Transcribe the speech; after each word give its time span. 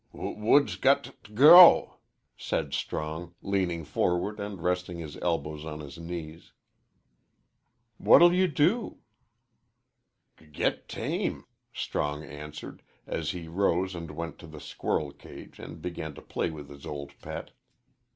"W 0.15 0.31
woods 0.35 0.77
got 0.77 1.03
t' 1.03 1.11
g 1.21 1.33
go," 1.35 1.97
said 2.35 2.73
Strong, 2.73 3.35
leaning 3.43 3.85
forward 3.85 4.39
and 4.39 4.59
resting 4.59 4.97
his 4.97 5.15
elbows 5.17 5.63
on 5.63 5.79
his 5.79 5.99
knees.. 5.99 6.53
"What'll 7.99 8.33
you 8.33 8.47
do?" 8.47 8.97
"G 10.37 10.47
git 10.47 10.89
tame," 10.89 11.45
Strong 11.71 12.23
answered, 12.23 12.81
as 13.05 13.29
he 13.29 13.47
rose 13.47 13.93
and 13.93 14.09
went 14.09 14.39
to 14.39 14.47
the 14.47 14.59
squirrel 14.59 15.11
cage 15.11 15.59
and 15.59 15.83
began 15.83 16.15
to 16.15 16.21
play 16.23 16.49
with 16.49 16.71
his 16.71 16.87
old 16.87 17.11
pet. 17.21 17.51